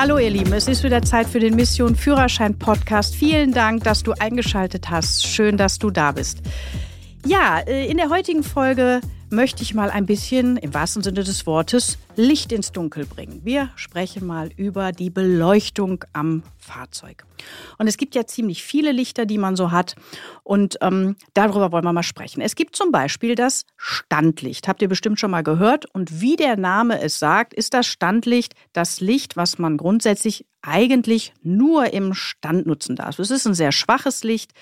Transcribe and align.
Hallo 0.00 0.16
ihr 0.18 0.30
Lieben, 0.30 0.52
es 0.52 0.68
ist 0.68 0.84
wieder 0.84 1.02
Zeit 1.02 1.26
für 1.26 1.40
den 1.40 1.56
Mission 1.56 1.96
Führerschein 1.96 2.56
Podcast. 2.56 3.16
Vielen 3.16 3.50
Dank, 3.50 3.82
dass 3.82 4.04
du 4.04 4.12
eingeschaltet 4.12 4.90
hast. 4.90 5.26
Schön, 5.26 5.56
dass 5.56 5.80
du 5.80 5.90
da 5.90 6.12
bist. 6.12 6.38
Ja, 7.26 7.58
äh, 7.66 7.90
in 7.90 7.96
der 7.96 8.08
heutigen 8.08 8.44
Folge 8.44 9.00
möchte 9.30 9.62
ich 9.62 9.74
mal 9.74 9.90
ein 9.90 10.06
bisschen 10.06 10.56
im 10.56 10.72
wahrsten 10.72 11.02
Sinne 11.02 11.22
des 11.22 11.46
Wortes 11.46 11.98
Licht 12.16 12.52
ins 12.52 12.72
Dunkel 12.72 13.06
bringen. 13.06 13.40
Wir 13.44 13.70
sprechen 13.76 14.26
mal 14.26 14.50
über 14.56 14.92
die 14.92 15.10
Beleuchtung 15.10 16.04
am 16.12 16.42
Fahrzeug. 16.56 17.24
Und 17.78 17.86
es 17.86 17.96
gibt 17.96 18.14
ja 18.14 18.26
ziemlich 18.26 18.62
viele 18.62 18.92
Lichter, 18.92 19.26
die 19.26 19.38
man 19.38 19.56
so 19.56 19.70
hat. 19.70 19.96
Und 20.42 20.78
ähm, 20.80 21.16
darüber 21.34 21.72
wollen 21.72 21.84
wir 21.84 21.92
mal 21.92 22.02
sprechen. 22.02 22.40
Es 22.40 22.56
gibt 22.56 22.74
zum 22.74 22.90
Beispiel 22.90 23.34
das 23.34 23.66
Standlicht. 23.76 24.66
Habt 24.66 24.82
ihr 24.82 24.88
bestimmt 24.88 25.20
schon 25.20 25.30
mal 25.30 25.42
gehört. 25.42 25.86
Und 25.86 26.20
wie 26.20 26.36
der 26.36 26.56
Name 26.56 27.00
es 27.00 27.18
sagt, 27.18 27.54
ist 27.54 27.74
das 27.74 27.86
Standlicht 27.86 28.54
das 28.72 29.00
Licht, 29.00 29.36
was 29.36 29.58
man 29.58 29.76
grundsätzlich 29.76 30.46
eigentlich 30.62 31.34
nur 31.42 31.92
im 31.92 32.14
Stand 32.14 32.66
nutzen 32.66 32.96
darf. 32.96 33.18
Es 33.18 33.30
ist 33.30 33.46
ein 33.46 33.54
sehr 33.54 33.72
schwaches 33.72 34.24
Licht. 34.24 34.52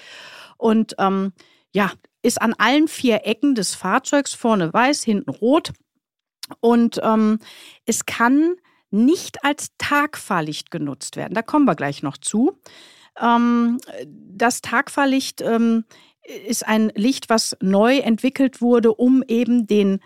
Und 0.59 0.95
ähm, 0.99 1.33
ja, 1.73 1.93
ist 2.27 2.43
an 2.43 2.55
allen 2.59 2.89
vier 2.89 3.25
Ecken 3.25 3.55
des 3.55 3.75
Fahrzeugs, 3.75 4.35
vorne 4.35 4.73
weiß, 4.73 5.05
hinten 5.05 5.31
rot. 5.31 5.73
Und 6.61 7.01
ähm, 7.03 7.39
es 7.87 8.05
kann 8.05 8.57
nicht 8.91 9.45
als 9.45 9.71
Tagfahrlicht 9.79 10.71
genutzt 10.71 11.17
werden. 11.17 11.35
Da 11.35 11.43
kommen 11.43 11.65
wir 11.65 11.75
gleich 11.77 12.03
noch 12.03 12.17
zu. 12.17 12.59
Ähm, 13.21 13.79
das 14.07 14.61
Tagfahrlicht 14.61 15.41
ähm, 15.41 15.85
ist 16.47 16.67
ein 16.67 16.91
Licht, 16.95 17.31
was 17.31 17.57
neu 17.61 17.99
entwickelt 17.99 18.61
wurde, 18.61 18.93
um 18.93 19.23
eben 19.27 19.67
den 19.67 20.01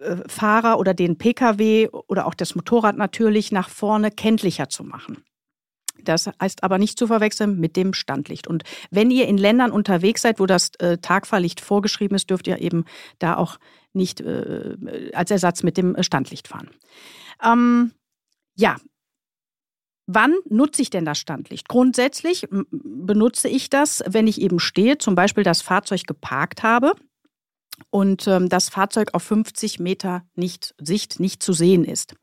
äh, 0.00 0.16
Fahrer 0.26 0.78
oder 0.78 0.92
den 0.92 1.18
Pkw 1.18 1.88
oder 2.08 2.26
auch 2.26 2.34
das 2.34 2.54
Motorrad 2.54 2.96
natürlich 2.96 3.52
nach 3.52 3.68
vorne 3.68 4.10
kenntlicher 4.10 4.68
zu 4.68 4.82
machen. 4.82 5.24
Das 6.08 6.30
heißt 6.40 6.62
aber 6.62 6.78
nicht 6.78 6.98
zu 6.98 7.06
verwechseln 7.06 7.58
mit 7.58 7.76
dem 7.76 7.92
Standlicht. 7.94 8.46
Und 8.46 8.64
wenn 8.90 9.10
ihr 9.10 9.26
in 9.26 9.38
Ländern 9.38 9.72
unterwegs 9.72 10.22
seid, 10.22 10.40
wo 10.40 10.46
das 10.46 10.70
äh, 10.78 10.98
Tagfahrlicht 10.98 11.60
vorgeschrieben 11.60 12.14
ist, 12.16 12.30
dürft 12.30 12.46
ihr 12.46 12.60
eben 12.60 12.84
da 13.18 13.36
auch 13.36 13.58
nicht 13.92 14.20
äh, 14.20 14.76
als 15.12 15.30
Ersatz 15.30 15.62
mit 15.62 15.76
dem 15.76 16.02
Standlicht 16.02 16.48
fahren. 16.48 16.70
Ähm, 17.42 17.92
ja, 18.56 18.76
Wann 20.06 20.34
nutze 20.50 20.82
ich 20.82 20.90
denn 20.90 21.06
das 21.06 21.18
Standlicht? 21.18 21.66
Grundsätzlich 21.66 22.46
benutze 22.50 23.48
ich 23.48 23.70
das, 23.70 24.04
wenn 24.06 24.26
ich 24.26 24.38
eben 24.38 24.58
stehe, 24.60 24.98
zum 24.98 25.14
Beispiel 25.14 25.44
das 25.44 25.62
Fahrzeug 25.62 26.06
geparkt 26.06 26.62
habe 26.62 26.94
und 27.90 28.26
ähm, 28.26 28.48
das 28.48 28.68
Fahrzeug 28.68 29.10
auf 29.12 29.22
50 29.24 29.80
Meter 29.80 30.22
nicht, 30.34 30.74
Sicht 30.78 31.20
nicht 31.20 31.42
zu 31.42 31.52
sehen 31.52 31.84
ist. 31.84 32.14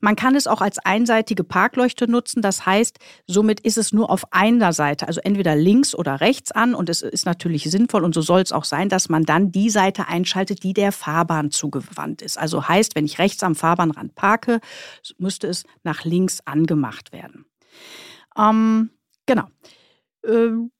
Man 0.00 0.16
kann 0.16 0.34
es 0.34 0.46
auch 0.46 0.60
als 0.60 0.78
einseitige 0.78 1.44
Parkleuchte 1.44 2.10
nutzen. 2.10 2.42
Das 2.42 2.66
heißt, 2.66 2.98
somit 3.26 3.60
ist 3.60 3.78
es 3.78 3.92
nur 3.92 4.10
auf 4.10 4.32
einer 4.32 4.72
Seite, 4.72 5.06
also 5.06 5.20
entweder 5.20 5.56
links 5.56 5.94
oder 5.94 6.20
rechts 6.20 6.52
an. 6.52 6.74
Und 6.74 6.88
es 6.88 7.02
ist 7.02 7.26
natürlich 7.26 7.64
sinnvoll 7.64 8.04
und 8.04 8.14
so 8.14 8.22
soll 8.22 8.40
es 8.40 8.52
auch 8.52 8.64
sein, 8.64 8.88
dass 8.88 9.08
man 9.08 9.24
dann 9.24 9.52
die 9.52 9.70
Seite 9.70 10.08
einschaltet, 10.08 10.62
die 10.62 10.72
der 10.72 10.92
Fahrbahn 10.92 11.50
zugewandt 11.50 12.22
ist. 12.22 12.38
Also 12.38 12.68
heißt, 12.68 12.94
wenn 12.96 13.04
ich 13.04 13.18
rechts 13.18 13.42
am 13.42 13.54
Fahrbahnrand 13.54 14.14
parke, 14.14 14.60
müsste 15.18 15.46
es 15.46 15.64
nach 15.84 16.04
links 16.04 16.40
angemacht 16.44 17.12
werden. 17.12 17.46
Ähm, 18.36 18.90
genau. 19.26 19.46
Ähm, 20.24 20.70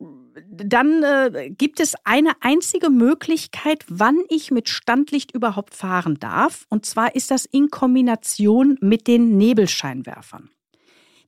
dann 0.47 1.03
äh, 1.03 1.51
gibt 1.51 1.81
es 1.81 1.95
eine 2.05 2.33
einzige 2.41 2.91
Möglichkeit, 2.91 3.85
wann 3.89 4.19
ich 4.29 4.51
mit 4.51 4.69
Standlicht 4.69 5.33
überhaupt 5.33 5.75
fahren 5.75 6.19
darf. 6.19 6.67
Und 6.69 6.87
zwar 6.87 7.15
ist 7.15 7.31
das 7.31 7.45
in 7.45 7.71
Kombination 7.71 8.77
mit 8.81 9.07
den 9.07 9.37
Nebelscheinwerfern. 9.37 10.51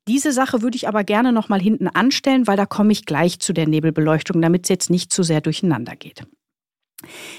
Diese 0.08 0.32
Sache 0.32 0.62
würde 0.62 0.76
ich 0.76 0.88
aber 0.88 1.04
gerne 1.04 1.32
noch 1.32 1.48
mal 1.48 1.60
hinten 1.60 1.86
anstellen, 1.86 2.46
weil 2.46 2.56
da 2.56 2.66
komme 2.66 2.92
ich 2.92 3.06
gleich 3.06 3.38
zu 3.38 3.52
der 3.52 3.68
Nebelbeleuchtung, 3.68 4.40
damit 4.40 4.64
es 4.64 4.68
jetzt 4.68 4.90
nicht 4.90 5.12
zu 5.12 5.22
sehr 5.22 5.40
durcheinander 5.40 5.94
geht. 5.94 6.24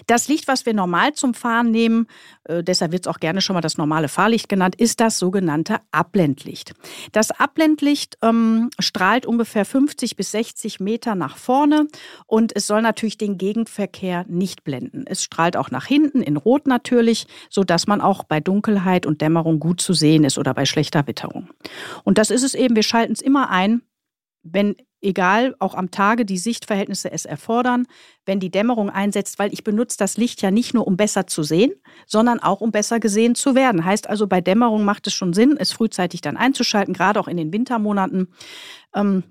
Das 0.07 0.27
Licht, 0.27 0.47
was 0.47 0.65
wir 0.65 0.73
normal 0.73 1.13
zum 1.13 1.33
Fahren 1.33 1.71
nehmen, 1.71 2.07
äh, 2.45 2.63
deshalb 2.63 2.91
wird 2.91 3.05
es 3.05 3.07
auch 3.07 3.19
gerne 3.19 3.41
schon 3.41 3.53
mal 3.53 3.61
das 3.61 3.77
normale 3.77 4.07
Fahrlicht 4.07 4.49
genannt, 4.49 4.75
ist 4.75 4.99
das 4.99 5.19
sogenannte 5.19 5.79
Abblendlicht. 5.91 6.73
Das 7.11 7.31
Abblendlicht 7.31 8.17
ähm, 8.21 8.69
strahlt 8.79 9.25
ungefähr 9.25 9.65
50 9.65 10.15
bis 10.15 10.31
60 10.31 10.79
Meter 10.79 11.15
nach 11.15 11.37
vorne 11.37 11.87
und 12.25 12.55
es 12.55 12.67
soll 12.67 12.81
natürlich 12.81 13.17
den 13.17 13.37
Gegenverkehr 13.37 14.25
nicht 14.27 14.63
blenden. 14.63 15.05
Es 15.07 15.23
strahlt 15.23 15.57
auch 15.57 15.71
nach 15.71 15.85
hinten 15.85 16.21
in 16.21 16.37
Rot 16.37 16.67
natürlich, 16.67 17.27
sodass 17.49 17.87
man 17.87 18.01
auch 18.01 18.23
bei 18.23 18.39
Dunkelheit 18.39 19.05
und 19.05 19.21
Dämmerung 19.21 19.59
gut 19.59 19.81
zu 19.81 19.93
sehen 19.93 20.23
ist 20.23 20.37
oder 20.37 20.53
bei 20.53 20.65
schlechter 20.65 21.07
Witterung. 21.07 21.49
Und 22.03 22.17
das 22.17 22.31
ist 22.31 22.43
es 22.43 22.53
eben, 22.53 22.75
wir 22.75 22.83
schalten 22.83 23.13
es 23.13 23.21
immer 23.21 23.49
ein, 23.49 23.81
wenn 24.43 24.75
egal, 25.01 25.55
auch 25.59 25.75
am 25.75 25.91
Tage 25.91 26.25
die 26.25 26.37
Sichtverhältnisse 26.37 27.11
es 27.11 27.25
erfordern, 27.25 27.87
wenn 28.25 28.39
die 28.39 28.51
Dämmerung 28.51 28.89
einsetzt, 28.89 29.39
weil 29.39 29.53
ich 29.53 29.63
benutze 29.63 29.97
das 29.97 30.17
Licht 30.17 30.41
ja 30.41 30.51
nicht 30.51 30.73
nur, 30.73 30.87
um 30.87 30.97
besser 30.97 31.27
zu 31.27 31.43
sehen, 31.43 31.73
sondern 32.05 32.39
auch, 32.39 32.61
um 32.61 32.71
besser 32.71 32.99
gesehen 32.99 33.35
zu 33.35 33.55
werden. 33.55 33.85
Heißt 33.85 34.09
also, 34.09 34.27
bei 34.27 34.41
Dämmerung 34.41 34.85
macht 34.85 35.07
es 35.07 35.13
schon 35.13 35.33
Sinn, 35.33 35.57
es 35.57 35.71
frühzeitig 35.71 36.21
dann 36.21 36.37
einzuschalten, 36.37 36.93
gerade 36.93 37.19
auch 37.19 37.27
in 37.27 37.37
den 37.37 37.51
Wintermonaten. 37.51 38.27
Ähm, 38.95 39.23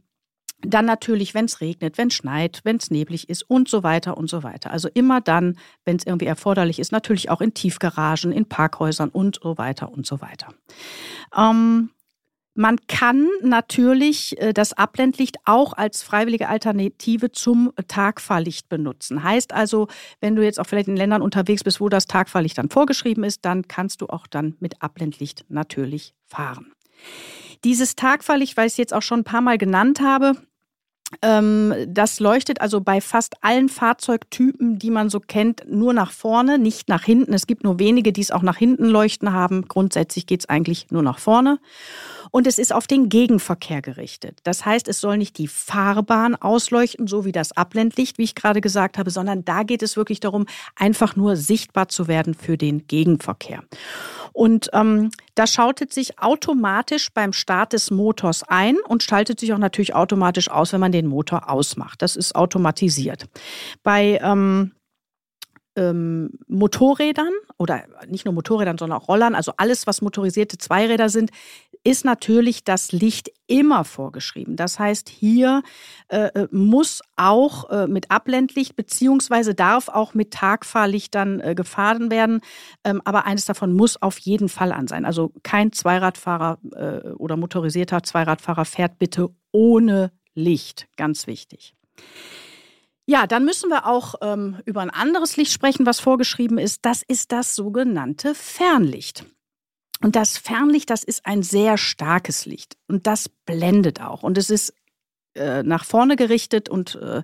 dann 0.62 0.84
natürlich, 0.84 1.34
wenn 1.34 1.46
es 1.46 1.60
regnet, 1.60 1.96
wenn 1.96 2.08
es 2.08 2.14
schneit, 2.14 2.60
wenn 2.64 2.76
es 2.76 2.90
neblig 2.90 3.28
ist 3.28 3.42
und 3.42 3.68
so 3.68 3.82
weiter 3.82 4.16
und 4.18 4.28
so 4.28 4.42
weiter. 4.42 4.70
Also 4.70 4.88
immer 4.92 5.20
dann, 5.20 5.56
wenn 5.84 5.96
es 5.96 6.06
irgendwie 6.06 6.26
erforderlich 6.26 6.78
ist, 6.78 6.92
natürlich 6.92 7.30
auch 7.30 7.40
in 7.40 7.54
Tiefgaragen, 7.54 8.32
in 8.32 8.46
Parkhäusern 8.46 9.08
und 9.08 9.40
so 9.42 9.56
weiter 9.56 9.90
und 9.90 10.06
so 10.06 10.20
weiter. 10.20 10.48
Ähm, 11.36 11.90
man 12.60 12.76
kann 12.88 13.26
natürlich 13.40 14.38
äh, 14.38 14.52
das 14.52 14.74
Abblendlicht 14.74 15.38
auch 15.46 15.72
als 15.72 16.02
freiwillige 16.02 16.50
Alternative 16.50 17.32
zum 17.32 17.72
Tagfahrlicht 17.88 18.68
benutzen. 18.68 19.22
Heißt 19.22 19.54
also, 19.54 19.88
wenn 20.20 20.36
du 20.36 20.44
jetzt 20.44 20.60
auch 20.60 20.66
vielleicht 20.66 20.88
in 20.88 20.96
Ländern 20.96 21.22
unterwegs 21.22 21.64
bist, 21.64 21.80
wo 21.80 21.88
das 21.88 22.04
Tagfahrlicht 22.04 22.58
dann 22.58 22.68
vorgeschrieben 22.68 23.24
ist, 23.24 23.46
dann 23.46 23.66
kannst 23.66 24.02
du 24.02 24.08
auch 24.08 24.26
dann 24.26 24.56
mit 24.60 24.82
Abblendlicht 24.82 25.46
natürlich 25.48 26.12
fahren. 26.26 26.72
Dieses 27.64 27.96
Tagfahrlicht, 27.96 28.58
weil 28.58 28.66
ich 28.66 28.74
es 28.74 28.76
jetzt 28.76 28.92
auch 28.92 29.02
schon 29.02 29.20
ein 29.20 29.24
paar 29.24 29.40
Mal 29.40 29.56
genannt 29.56 30.02
habe, 30.02 30.34
ähm, 31.22 31.74
das 31.88 32.20
leuchtet 32.20 32.60
also 32.60 32.82
bei 32.82 33.00
fast 33.00 33.36
allen 33.40 33.70
Fahrzeugtypen, 33.70 34.78
die 34.78 34.90
man 34.90 35.08
so 35.08 35.18
kennt, 35.18 35.64
nur 35.66 35.94
nach 35.94 36.12
vorne, 36.12 36.58
nicht 36.58 36.90
nach 36.90 37.04
hinten. 37.04 37.32
Es 37.32 37.46
gibt 37.46 37.64
nur 37.64 37.78
wenige, 37.78 38.12
die 38.12 38.20
es 38.20 38.30
auch 38.30 38.42
nach 38.42 38.58
hinten 38.58 38.84
leuchten 38.84 39.32
haben. 39.32 39.66
Grundsätzlich 39.66 40.26
geht 40.26 40.40
es 40.40 40.48
eigentlich 40.48 40.90
nur 40.90 41.02
nach 41.02 41.18
vorne 41.18 41.58
und 42.30 42.46
es 42.46 42.58
ist 42.58 42.72
auf 42.72 42.86
den 42.86 43.08
Gegenverkehr 43.08 43.82
gerichtet. 43.82 44.38
Das 44.44 44.64
heißt, 44.64 44.88
es 44.88 45.00
soll 45.00 45.18
nicht 45.18 45.38
die 45.38 45.48
Fahrbahn 45.48 46.34
ausleuchten, 46.34 47.06
so 47.06 47.24
wie 47.24 47.32
das 47.32 47.52
Abblendlicht, 47.52 48.18
wie 48.18 48.24
ich 48.24 48.34
gerade 48.34 48.60
gesagt 48.60 48.98
habe, 48.98 49.10
sondern 49.10 49.44
da 49.44 49.62
geht 49.62 49.82
es 49.82 49.96
wirklich 49.96 50.20
darum, 50.20 50.46
einfach 50.76 51.16
nur 51.16 51.36
sichtbar 51.36 51.88
zu 51.88 52.08
werden 52.08 52.34
für 52.34 52.56
den 52.56 52.86
Gegenverkehr. 52.86 53.64
Und 54.32 54.70
ähm, 54.72 55.10
das 55.34 55.52
schaltet 55.52 55.92
sich 55.92 56.18
automatisch 56.18 57.12
beim 57.12 57.32
Start 57.32 57.72
des 57.72 57.90
Motors 57.90 58.42
ein 58.44 58.76
und 58.86 59.02
schaltet 59.02 59.40
sich 59.40 59.52
auch 59.52 59.58
natürlich 59.58 59.94
automatisch 59.94 60.50
aus, 60.50 60.72
wenn 60.72 60.80
man 60.80 60.92
den 60.92 61.06
Motor 61.06 61.50
ausmacht. 61.50 62.02
Das 62.02 62.16
ist 62.16 62.34
automatisiert. 62.36 63.26
Bei 63.82 64.20
ähm, 64.22 64.72
ähm, 65.76 66.30
Motorrädern 66.48 67.32
oder 67.56 67.84
nicht 68.08 68.24
nur 68.24 68.34
Motorrädern, 68.34 68.78
sondern 68.78 68.98
auch 68.98 69.08
Rollern, 69.08 69.34
also 69.34 69.52
alles, 69.56 69.86
was 69.86 70.02
motorisierte 70.02 70.58
Zweiräder 70.58 71.08
sind, 71.08 71.30
ist 71.82 72.04
natürlich 72.04 72.64
das 72.64 72.92
Licht 72.92 73.30
immer 73.46 73.84
vorgeschrieben. 73.84 74.56
Das 74.56 74.78
heißt, 74.78 75.08
hier 75.08 75.62
äh, 76.08 76.26
äh, 76.26 76.48
muss 76.50 77.00
auch 77.16 77.70
äh, 77.70 77.86
mit 77.86 78.10
Abblendlicht 78.10 78.76
beziehungsweise 78.76 79.54
darf 79.54 79.88
auch 79.88 80.12
mit 80.14 80.32
Tagfahrlichtern 80.32 81.40
äh, 81.40 81.54
gefahren 81.54 82.10
werden. 82.10 82.40
Ähm, 82.84 83.00
aber 83.04 83.24
eines 83.24 83.46
davon 83.46 83.72
muss 83.72 84.00
auf 84.00 84.18
jeden 84.18 84.48
Fall 84.48 84.72
an 84.72 84.88
sein. 84.88 85.04
Also 85.04 85.32
kein 85.42 85.72
Zweiradfahrer 85.72 86.58
äh, 86.72 87.08
oder 87.12 87.36
motorisierter 87.36 88.02
Zweiradfahrer 88.02 88.66
fährt 88.66 88.98
bitte 88.98 89.30
ohne 89.50 90.12
Licht. 90.34 90.86
Ganz 90.96 91.26
wichtig. 91.26 91.74
Ja, 93.06 93.26
dann 93.26 93.44
müssen 93.44 93.70
wir 93.70 93.86
auch 93.86 94.14
ähm, 94.20 94.58
über 94.66 94.82
ein 94.82 94.90
anderes 94.90 95.36
Licht 95.36 95.52
sprechen, 95.52 95.86
was 95.86 95.98
vorgeschrieben 95.98 96.58
ist. 96.58 96.84
Das 96.84 97.02
ist 97.02 97.32
das 97.32 97.56
sogenannte 97.56 98.34
Fernlicht. 98.34 99.24
Und 100.02 100.16
das 100.16 100.38
Fernlicht, 100.38 100.90
das 100.90 101.04
ist 101.04 101.26
ein 101.26 101.42
sehr 101.42 101.76
starkes 101.76 102.46
Licht 102.46 102.76
und 102.88 103.06
das 103.06 103.28
blendet 103.28 104.00
auch. 104.00 104.22
Und 104.22 104.38
es 104.38 104.48
ist 104.48 104.74
äh, 105.34 105.62
nach 105.62 105.84
vorne 105.84 106.16
gerichtet 106.16 106.68
und 106.68 106.96
äh, 106.96 107.22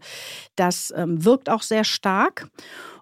das 0.54 0.92
ähm, 0.94 1.24
wirkt 1.24 1.48
auch 1.48 1.62
sehr 1.62 1.84
stark. 1.84 2.48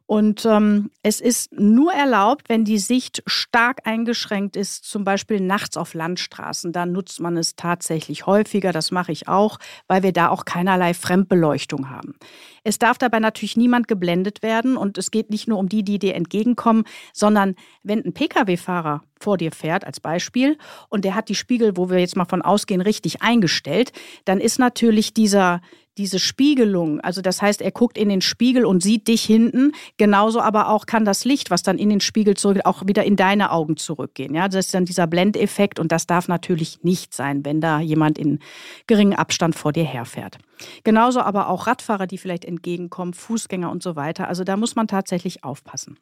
Und 0.06 0.44
ähm, 0.44 0.90
es 1.02 1.20
ist 1.20 1.52
nur 1.52 1.92
erlaubt, 1.92 2.50
wenn 2.50 2.64
die 2.64 2.78
Sicht 2.78 3.22
stark 3.26 3.78
eingeschränkt 3.84 4.54
ist, 4.54 4.84
zum 4.84 5.02
Beispiel 5.02 5.40
nachts 5.40 5.78
auf 5.78 5.94
Landstraßen. 5.94 6.72
Dann 6.72 6.92
nutzt 6.92 7.20
man 7.20 7.38
es 7.38 7.56
tatsächlich 7.56 8.26
häufiger. 8.26 8.72
Das 8.72 8.90
mache 8.90 9.12
ich 9.12 9.28
auch, 9.28 9.58
weil 9.88 10.02
wir 10.02 10.12
da 10.12 10.28
auch 10.28 10.44
keinerlei 10.44 10.92
Fremdbeleuchtung 10.92 11.88
haben. 11.88 12.16
Es 12.64 12.78
darf 12.78 12.98
dabei 12.98 13.18
natürlich 13.18 13.56
niemand 13.56 13.88
geblendet 13.88 14.42
werden 14.42 14.76
und 14.76 14.98
es 14.98 15.10
geht 15.10 15.30
nicht 15.30 15.48
nur 15.48 15.58
um 15.58 15.68
die, 15.70 15.82
die 15.82 15.98
dir 15.98 16.14
entgegenkommen, 16.14 16.84
sondern 17.14 17.54
wenn 17.82 18.04
ein 18.04 18.12
Pkw-Fahrer 18.12 19.02
vor 19.18 19.38
dir 19.38 19.52
fährt, 19.52 19.86
als 19.86 20.00
Beispiel, 20.00 20.58
und 20.90 21.04
der 21.04 21.14
hat 21.14 21.30
die 21.30 21.34
Spiegel, 21.34 21.76
wo 21.76 21.88
wir 21.88 21.98
jetzt 21.98 22.16
mal 22.16 22.26
von 22.26 22.42
ausgehen, 22.42 22.82
richtig 22.82 23.22
eingestellt, 23.22 23.92
dann 24.26 24.38
ist 24.38 24.58
natürlich 24.58 25.14
dieser, 25.14 25.62
diese 25.96 26.18
Spiegelung, 26.18 27.00
also 27.00 27.20
das 27.22 27.40
heißt, 27.40 27.62
er 27.62 27.70
guckt 27.70 27.96
in 27.96 28.08
den 28.08 28.20
Spiegel 28.20 28.64
und 28.64 28.82
sieht 28.82 29.06
dich 29.08 29.22
hinten, 29.22 29.72
genauso 29.96 30.40
aber 30.40 30.68
auch 30.68 30.86
kann 30.86 31.04
das 31.04 31.24
Licht, 31.24 31.50
was 31.50 31.62
dann 31.62 31.78
in 31.78 31.90
den 31.90 32.00
Spiegel 32.00 32.36
zurück, 32.36 32.60
auch 32.64 32.86
wieder 32.86 33.04
in 33.04 33.16
deine 33.16 33.50
Augen 33.50 33.76
zurückgehen. 33.76 34.34
Ja, 34.34 34.48
das 34.48 34.66
ist 34.66 34.74
dann 34.74 34.84
dieser 34.84 35.06
Blendeffekt 35.06 35.78
und 35.78 35.92
das 35.92 36.06
darf 36.06 36.28
natürlich 36.28 36.82
nicht 36.82 37.14
sein, 37.14 37.44
wenn 37.44 37.60
da 37.60 37.80
jemand 37.80 38.18
in 38.18 38.40
geringem 38.86 39.18
Abstand 39.18 39.54
vor 39.54 39.72
dir 39.72 39.84
herfährt. 39.84 40.38
Genauso 40.82 41.20
aber 41.20 41.48
auch 41.48 41.66
Radfahrer, 41.66 42.06
die 42.06 42.18
vielleicht 42.18 42.44
entgegenkommen, 42.44 43.14
Fußgänger 43.14 43.70
und 43.70 43.82
so 43.82 43.96
weiter. 43.96 44.28
Also 44.28 44.44
da 44.44 44.56
muss 44.56 44.76
man 44.76 44.88
tatsächlich 44.88 45.44
aufpassen. 45.44 45.98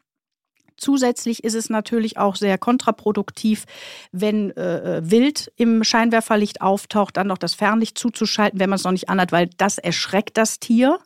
Zusätzlich 0.77 1.45
ist 1.45 1.55
es 1.55 1.71
natürlich 1.71 2.19
auch 2.19 2.37
sehr 2.37 2.59
kontraproduktiv, 2.59 3.65
wenn 4.13 4.51
äh, 4.57 4.99
äh, 4.99 5.11
Wild 5.11 5.53
im 5.57 5.85
Scheinwerferlicht 5.85 6.61
auftaucht, 6.61 7.17
dann 7.17 7.27
noch 7.27 7.39
das 7.39 7.55
Fernlicht 7.55 7.99
zuzuschalten, 7.99 8.61
wenn 8.61 8.71
man 8.71 8.77
es 8.77 8.85
noch 8.85 8.93
nicht 8.93 9.09
anhat, 9.09 9.33
weil 9.33 9.51
das 9.57 9.79
erschreckt 9.79 10.37
das 10.37 10.59
Tier. 10.61 10.99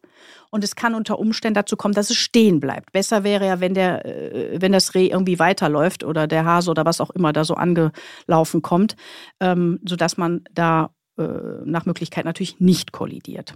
Und 0.50 0.64
es 0.64 0.76
kann 0.76 0.94
unter 0.94 1.18
Umständen 1.18 1.54
dazu 1.54 1.76
kommen, 1.76 1.94
dass 1.94 2.10
es 2.10 2.16
stehen 2.16 2.60
bleibt. 2.60 2.92
Besser 2.92 3.24
wäre 3.24 3.46
ja, 3.46 3.60
wenn, 3.60 3.74
der, 3.74 4.06
äh, 4.06 4.60
wenn 4.60 4.72
das 4.72 4.94
Reh 4.94 5.08
irgendwie 5.08 5.38
weiterläuft 5.38 6.04
oder 6.04 6.26
der 6.26 6.44
Hase 6.44 6.70
oder 6.70 6.84
was 6.84 7.00
auch 7.00 7.10
immer 7.10 7.32
da 7.32 7.44
so 7.44 7.54
angelaufen 7.54 8.62
kommt, 8.62 8.96
ähm, 9.40 9.80
sodass 9.84 10.16
man 10.16 10.44
da 10.52 10.90
nach 11.16 11.86
Möglichkeit 11.86 12.24
natürlich 12.24 12.60
nicht 12.60 12.92
kollidiert. 12.92 13.54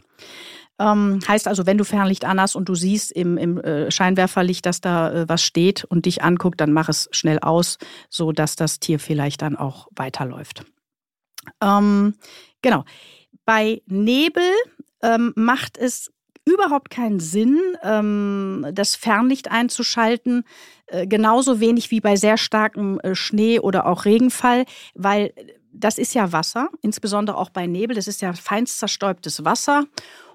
Ähm, 0.81 1.21
heißt 1.29 1.47
also, 1.47 1.67
wenn 1.67 1.77
du 1.77 1.85
Fernlicht 1.85 2.25
anhast 2.25 2.57
und 2.57 2.69
du 2.69 2.75
siehst 2.75 3.12
im, 3.12 3.37
im 3.37 3.59
äh, 3.59 3.91
Scheinwerferlicht, 3.91 4.65
dass 4.65 4.81
da 4.81 5.12
äh, 5.12 5.29
was 5.29 5.43
steht 5.43 5.85
und 5.85 6.07
dich 6.07 6.23
anguckt, 6.23 6.59
dann 6.61 6.73
mach 6.73 6.89
es 6.89 7.09
schnell 7.12 7.39
aus, 7.41 7.77
so 8.09 8.33
dass 8.33 8.57
das 8.57 8.81
Tier 8.81 8.99
vielleicht 8.99 9.43
dann 9.43 9.57
auch 9.57 9.89
weiterläuft. 9.95 10.65
Ähm, 11.61 12.15
genau. 12.62 12.85
Bei 13.45 13.83
Nebel 13.87 14.51
ähm, 15.03 15.35
macht 15.37 15.77
es 15.77 16.11
überhaupt 16.47 16.89
keinen 16.89 17.21
Sinn, 17.21 17.61
ähm, 17.83 18.67
das 18.73 18.97
Fernlicht 18.97 19.51
einzuschalten, 19.51 20.45
äh, 20.87 21.07
genauso 21.07 21.61
wenig 21.61 21.91
wie 21.91 22.01
bei 22.01 22.17
sehr 22.17 22.39
starkem 22.39 22.99
äh, 23.01 23.15
Schnee 23.15 23.61
oder 23.61 23.87
auch 23.87 24.07
Regenfall, 24.07 24.65
weil 24.95 25.35
das 25.72 25.99
ist 25.99 26.14
ja 26.14 26.32
Wasser, 26.32 26.69
insbesondere 26.82 27.37
auch 27.37 27.50
bei 27.50 27.67
Nebel, 27.67 27.96
das 27.96 28.08
ist 28.08 28.22
ja 28.22 28.32
feinst 28.32 28.78
zerstäubtes 28.78 29.44
Wasser. 29.44 29.87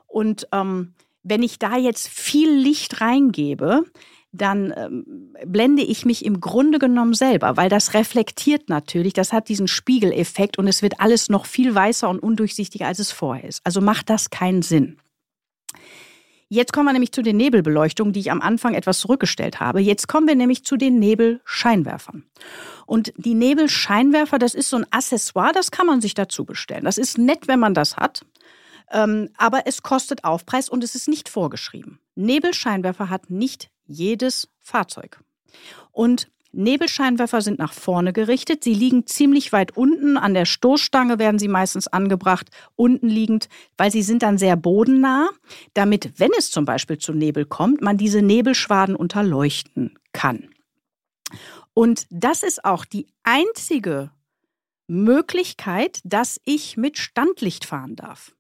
Und 0.08 0.48
ähm, 0.52 0.94
wenn 1.24 1.44
ich 1.44 1.60
da 1.60 1.78
jetzt 1.78 2.08
viel 2.08 2.52
Licht 2.52 3.02
reingebe, 3.02 3.84
dann 4.32 4.74
ähm, 4.76 5.34
blende 5.46 5.82
ich 5.82 6.06
mich 6.06 6.26
im 6.26 6.42
Grunde 6.42 6.80
genommen 6.80 7.14
selber, 7.14 7.58
weil 7.58 7.70
das 7.70 7.94
reflektiert 7.94 8.70
natürlich, 8.70 9.14
das 9.14 9.34
hat 9.34 9.50
diesen 9.50 9.68
Spiegeleffekt 9.68 10.58
und 10.58 10.68
es 10.68 10.82
wird 10.82 11.00
alles 11.00 11.30
noch 11.30 11.46
viel 11.46 11.74
weißer 11.74 12.10
und 12.10 12.20
undurchsichtiger, 12.20 12.88
als 12.88 13.00
es 13.00 13.12
vorher 13.12 13.48
ist. 13.48 13.62
Also 13.64 13.82
macht 13.82 14.10
das 14.10 14.30
keinen 14.30 14.62
Sinn. 14.62 14.98
Jetzt 16.48 16.74
kommen 16.74 16.88
wir 16.88 16.94
nämlich 16.94 17.12
zu 17.12 17.24
den 17.24 17.38
Nebelbeleuchtungen, 17.38 18.14
die 18.14 18.20
ich 18.20 18.32
am 18.32 18.42
Anfang 18.42 18.76
etwas 18.76 19.00
zurückgestellt 19.00 19.60
habe. 19.60 19.80
Jetzt 19.80 20.08
kommen 20.08 20.28
wir 20.28 20.36
nämlich 20.36 20.64
zu 20.64 20.78
den 20.78 21.00
Nebelscheinwerfern. 21.00 22.24
Und 22.86 23.14
die 23.18 23.34
Nebelscheinwerfer, 23.34 24.38
das 24.38 24.54
ist 24.54 24.70
so 24.70 24.78
ein 24.78 24.86
Accessoire, 24.92 25.54
das 25.54 25.72
kann 25.72 25.88
man 25.88 26.02
sich 26.02 26.14
dazu 26.14 26.46
bestellen. 26.46 26.86
Das 26.86 27.00
ist 27.00 27.18
nett, 27.18 27.48
wenn 27.48 27.60
man 27.60 27.74
das 27.74 27.98
hat. 27.98 28.26
Ähm, 28.92 29.30
aber 29.38 29.64
es 29.66 29.82
kostet 29.82 30.24
Aufpreis 30.24 30.70
und 30.70 30.84
es 30.84 30.94
ist 30.94 31.08
nicht 31.08 31.30
vorgeschrieben. 31.30 32.00
Nebelscheinwerfer 32.14 33.10
hat 33.10 33.32
nicht 33.32 33.72
jedes 33.88 34.48
Fahrzeug. 34.60 35.20
Und 35.92 36.30
Nebelscheinwerfer 36.56 37.42
sind 37.42 37.60
nach 37.60 37.74
vorne 37.74 38.14
gerichtet. 38.14 38.64
Sie 38.64 38.74
liegen 38.74 39.06
ziemlich 39.06 39.52
weit 39.52 39.76
unten. 39.78 40.18
An 40.18 40.34
der 40.34 40.46
Stoßstange 40.46 41.20
werden 41.20 41.40
sie 41.40 41.48
meistens 41.48 41.88
angebracht, 41.88 42.50
unten 42.76 43.08
liegend, 43.08 43.50
weil 43.78 43.92
sie 43.92 44.02
sind 44.02 44.24
dann 44.24 44.38
sehr 44.38 44.56
bodennah, 44.56 45.30
damit, 45.74 46.20
wenn 46.20 46.32
es 46.38 46.52
zum 46.52 46.66
Beispiel 46.66 46.98
zu 46.98 47.14
Nebel 47.14 47.46
kommt, 47.46 47.82
man 47.82 47.98
diese 47.98 48.22
Nebelschwaden 48.22 48.96
unterleuchten 48.96 49.98
kann. 50.14 50.50
Und 51.74 52.08
das 52.10 52.44
ist 52.44 52.64
auch 52.64 52.86
die 52.86 53.08
einzige 53.24 54.12
Möglichkeit, 54.88 56.00
dass 56.04 56.40
ich 56.46 56.78
mit 56.78 56.98
Standlicht 56.98 57.66
fahren 57.66 57.96
darf. 57.96 58.34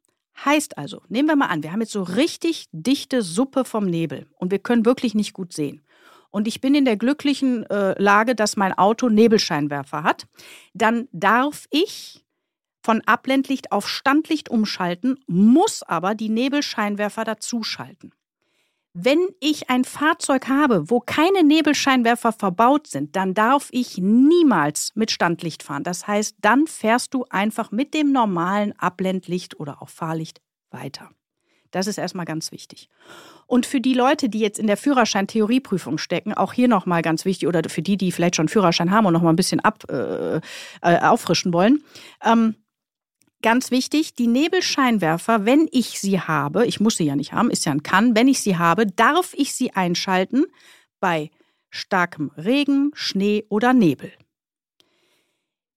Heißt 0.43 0.77
also, 0.77 1.01
nehmen 1.07 1.29
wir 1.29 1.35
mal 1.35 1.47
an, 1.47 1.63
wir 1.63 1.71
haben 1.71 1.81
jetzt 1.81 1.93
so 1.93 2.03
richtig 2.03 2.67
dichte 2.71 3.21
Suppe 3.21 3.63
vom 3.63 3.85
Nebel 3.85 4.27
und 4.37 4.51
wir 4.51 4.59
können 4.59 4.85
wirklich 4.85 5.15
nicht 5.15 5.33
gut 5.33 5.53
sehen. 5.53 5.81
Und 6.35 6.49
ich 6.49 6.59
bin 6.59 6.75
in 6.75 6.83
der 6.83 6.97
glücklichen 6.97 7.65
äh, 7.69 7.97
Lage, 7.97 8.35
dass 8.35 8.57
mein 8.57 8.77
Auto 8.77 9.07
Nebelscheinwerfer 9.07 10.03
hat. 10.03 10.27
Dann 10.73 11.07
darf 11.13 11.65
ich 11.69 12.25
von 12.83 12.99
Abblendlicht 13.05 13.71
auf 13.71 13.87
Standlicht 13.87 14.49
umschalten, 14.49 15.17
muss 15.27 15.81
aber 15.81 16.13
die 16.13 16.27
Nebelscheinwerfer 16.27 17.23
dazuschalten. 17.23 18.13
Wenn 18.91 19.29
ich 19.39 19.69
ein 19.69 19.85
Fahrzeug 19.85 20.49
habe, 20.49 20.89
wo 20.89 20.99
keine 20.99 21.41
Nebelscheinwerfer 21.41 22.33
verbaut 22.33 22.87
sind, 22.87 23.15
dann 23.15 23.33
darf 23.33 23.69
ich 23.71 23.97
niemals 23.97 24.91
mit 24.93 25.11
Standlicht 25.11 25.63
fahren. 25.63 25.85
Das 25.85 26.05
heißt, 26.05 26.35
dann 26.41 26.67
fährst 26.67 27.13
du 27.13 27.23
einfach 27.29 27.71
mit 27.71 27.93
dem 27.93 28.11
normalen 28.11 28.77
Abblendlicht 28.77 29.57
oder 29.57 29.81
auch 29.81 29.87
Fahrlicht 29.89 30.41
weiter. 30.69 31.11
Das 31.75 31.87
ist 31.87 31.97
erstmal 31.97 32.25
ganz 32.25 32.53
wichtig. 32.53 32.87
Und 33.47 33.65
für 33.65 33.81
die 33.81 33.93
Leute, 33.93 34.29
die 34.29 34.39
jetzt 34.39 34.59
in 34.59 34.67
der 34.67 34.77
Führerschein-Theorieprüfung 34.77 35.97
stecken, 35.97 36.33
auch 36.33 36.53
hier 36.53 36.69
nochmal 36.69 37.01
ganz 37.01 37.25
wichtig, 37.25 37.49
oder 37.49 37.61
für 37.67 37.81
die, 37.81 37.97
die 37.97 38.13
vielleicht 38.13 38.37
schon 38.37 38.47
Führerschein 38.47 38.91
haben 38.91 39.05
und 39.05 39.11
nochmal 39.11 39.33
ein 39.33 39.35
bisschen 39.35 39.59
ab, 39.59 39.83
äh, 39.89 40.37
äh, 40.37 40.41
auffrischen 40.81 41.51
wollen, 41.51 41.83
ähm, 42.23 42.55
Ganz 43.41 43.69
wichtig, 43.69 44.15
die 44.15 44.25
Nebelscheinwerfer, 44.25 45.45
wenn 45.45 45.67
ich 45.71 45.99
sie 45.99 46.19
habe, 46.19 46.65
ich 46.65 46.79
muss 46.79 46.95
sie 46.95 47.03
ja 47.03 47.15
nicht 47.15 47.33
haben, 47.33 47.51
ist 47.51 47.65
ja 47.65 47.73
ein 47.73 47.83
Kann, 47.83 48.15
wenn 48.15 48.27
ich 48.27 48.39
sie 48.39 48.57
habe, 48.57 48.87
darf 48.87 49.35
ich 49.35 49.53
sie 49.53 49.71
einschalten 49.71 50.45
bei 50.99 51.29
starkem 51.69 52.31
Regen, 52.37 52.89
Schnee 52.95 53.45
oder 53.49 53.73
Nebel. 53.73 54.11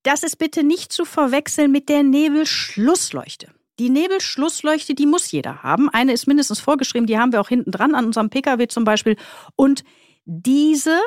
Das 0.02 0.22
ist 0.22 0.36
bitte 0.36 0.62
nicht 0.62 0.92
zu 0.92 1.04
verwechseln 1.04 1.70
mit 1.70 1.90
der 1.90 2.04
Nebelschlussleuchte. 2.04 3.48
Die 3.78 3.90
Nebelschlussleuchte, 3.90 4.94
die 4.94 5.06
muss 5.06 5.30
jeder 5.30 5.62
haben. 5.62 5.88
Eine 5.88 6.12
ist 6.12 6.26
mindestens 6.26 6.60
vorgeschrieben, 6.60 7.06
die 7.06 7.18
haben 7.18 7.32
wir 7.32 7.40
auch 7.40 7.48
hinten 7.48 7.70
dran 7.70 7.94
an 7.94 8.06
unserem 8.06 8.30
Pkw 8.30 8.66
zum 8.68 8.84
Beispiel. 8.84 9.16
Und 9.54 9.84
diese 10.24 10.98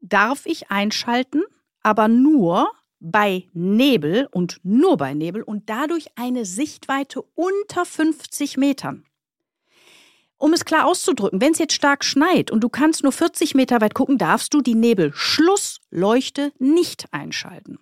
darf 0.00 0.46
ich 0.46 0.70
einschalten, 0.70 1.42
aber 1.82 2.08
nur, 2.08 2.70
bei 3.00 3.48
Nebel 3.54 4.28
und 4.30 4.60
nur 4.62 4.96
bei 4.98 5.14
Nebel 5.14 5.42
und 5.42 5.68
dadurch 5.70 6.06
eine 6.16 6.44
Sichtweite 6.44 7.22
unter 7.34 7.86
50 7.86 8.58
Metern. 8.58 9.04
Um 10.36 10.52
es 10.52 10.64
klar 10.64 10.86
auszudrücken, 10.86 11.40
wenn 11.40 11.52
es 11.52 11.58
jetzt 11.58 11.74
stark 11.74 12.04
schneit 12.04 12.50
und 12.50 12.60
du 12.62 12.68
kannst 12.68 13.02
nur 13.02 13.12
40 13.12 13.54
Meter 13.54 13.80
weit 13.80 13.94
gucken, 13.94 14.16
darfst 14.16 14.54
du 14.54 14.60
die 14.60 14.74
Nebelschlussleuchte 14.74 16.52
nicht 16.58 17.12
einschalten. 17.12 17.78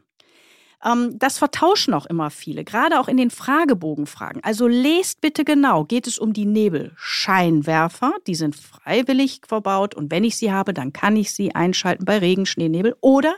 Ähm, 0.85 1.19
das 1.19 1.39
vertauschen 1.39 1.95
auch 1.95 2.07
immer 2.07 2.31
viele, 2.31 2.65
gerade 2.65 3.01
auch 3.01 3.09
in 3.09 3.17
den 3.17 3.31
Fragebogenfragen. 3.31 4.43
Also 4.45 4.67
lest 4.67 5.21
bitte 5.21 5.45
genau, 5.45 5.85
geht 5.85 6.07
es 6.07 6.19
um 6.19 6.33
die 6.33 6.47
Nebelscheinwerfer, 6.47 8.15
die 8.27 8.35
sind 8.35 8.57
freiwillig 8.57 9.43
verbaut 9.47 9.95
und 9.95 10.11
wenn 10.11 10.25
ich 10.25 10.37
sie 10.37 10.53
habe, 10.53 10.73
dann 10.75 10.93
kann 10.93 11.17
ich 11.17 11.33
sie 11.33 11.55
einschalten 11.55 12.05
bei 12.05 12.19
Regen, 12.19 12.47
Schnee, 12.47 12.69
Nebel 12.69 12.97
oder 13.01 13.35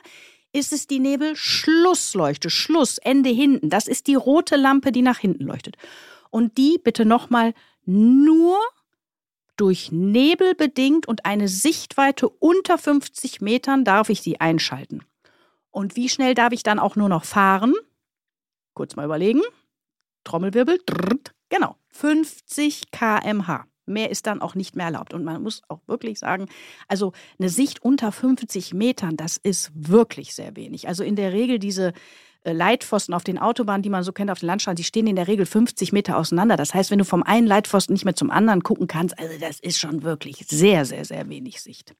ist 0.53 0.73
es 0.73 0.87
die 0.87 0.99
Nebelschlussleuchte. 0.99 2.51
Schluss, 2.51 2.99
Ende 2.99 3.31
hinten. 3.31 3.71
Das 3.71 3.87
ist 3.87 4.09
die 4.09 4.17
rote 4.17 4.57
Lampe, 4.57 4.91
die 4.91 5.03
nach 5.03 5.19
hinten 5.19 5.45
leuchtet. 5.45 5.77
Und 6.31 6.59
die 6.59 6.79
bitte 6.83 7.05
nochmal 7.05 7.55
nur 7.85 8.59
durch 9.57 9.93
Nebel 9.93 10.55
bedingt 10.55 11.07
und 11.07 11.25
eine 11.25 11.47
Sichtweite 11.47 12.29
unter 12.29 12.79
50 12.79 13.41
Metern 13.41 13.85
darf 13.85 14.09
ich 14.09 14.23
sie 14.23 14.41
einschalten. 14.41 15.03
Und 15.71 15.97
wie 15.97 16.09
schnell 16.09 16.35
darf 16.35 16.53
ich 16.53 16.62
dann 16.62 16.79
auch 16.79 16.97
nur 16.97 17.09
noch 17.09 17.25
fahren? 17.25 17.75
Kurz 18.75 18.97
mal 18.97 19.05
überlegen. 19.05 19.43
Trommelwirbel. 20.25 20.79
Genau. 21.49 21.77
50 21.91 22.91
km/h. 22.91 23.65
Mehr 23.87 24.11
ist 24.11 24.27
dann 24.27 24.41
auch 24.41 24.55
nicht 24.55 24.77
mehr 24.77 24.87
erlaubt. 24.87 25.15
Und 25.15 25.25
man 25.25 25.43
muss 25.43 25.62
auch 25.69 25.81
wirklich 25.87 26.19
sagen, 26.19 26.49
also 26.87 27.12
eine 27.39 27.49
Sicht 27.49 27.83
unter 27.83 28.12
50 28.12 28.73
Metern, 28.73 29.17
das 29.17 29.37
ist 29.37 29.73
wirklich 29.75 30.35
sehr 30.35 30.55
wenig. 30.55 30.87
Also 30.87 31.03
in 31.03 31.17
der 31.17 31.33
Regel 31.33 31.59
diese 31.59 31.93
äh, 32.43 32.53
Leitpfosten 32.53 33.15
auf 33.15 33.25
den 33.25 33.39
Autobahnen, 33.39 33.83
die 33.83 33.91
man 33.91 34.03
so 34.03 34.12
kennt 34.12 34.31
auf 34.31 34.41
den 34.41 34.47
Landstraßen, 34.47 34.77
die 34.77 34.85
stehen 34.85 35.07
in 35.07 35.17
der 35.17 35.29
Regel 35.29 35.45
50 35.45 35.93
Meter 35.93 36.17
auseinander. 36.17 36.57
Das 36.57 36.73
heißt, 36.73 36.91
wenn 36.91 36.99
du 36.99 37.05
vom 37.05 37.23
einen 37.23 37.47
Leitpfosten 37.47 37.93
nicht 37.93 38.05
mehr 38.05 38.17
zum 38.17 38.31
anderen 38.31 38.62
gucken 38.62 38.87
kannst, 38.87 39.19
also 39.19 39.39
das 39.39 39.61
ist 39.61 39.79
schon 39.79 40.03
wirklich 40.03 40.47
sehr, 40.49 40.85
sehr, 40.85 41.05
sehr 41.05 41.29
wenig 41.29 41.61
Sicht. 41.61 41.95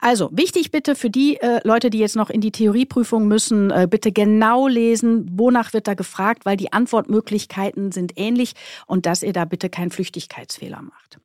Also 0.00 0.30
wichtig 0.32 0.70
bitte 0.70 0.94
für 0.94 1.10
die 1.10 1.36
äh, 1.40 1.60
Leute, 1.64 1.90
die 1.90 1.98
jetzt 1.98 2.16
noch 2.16 2.30
in 2.30 2.40
die 2.40 2.52
Theorieprüfung 2.52 3.28
müssen, 3.28 3.70
äh, 3.70 3.86
bitte 3.88 4.12
genau 4.12 4.66
lesen, 4.66 5.30
wonach 5.32 5.72
wird 5.72 5.86
da 5.86 5.94
gefragt, 5.94 6.46
weil 6.46 6.56
die 6.56 6.72
Antwortmöglichkeiten 6.72 7.92
sind 7.92 8.12
ähnlich 8.16 8.54
und 8.86 9.06
dass 9.06 9.22
ihr 9.22 9.32
da 9.32 9.44
bitte 9.44 9.68
keinen 9.68 9.90
Flüchtigkeitsfehler 9.90 10.82
macht. 10.82 11.18